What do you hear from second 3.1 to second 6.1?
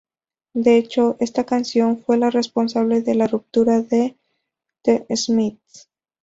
la ruptura de The Smiths.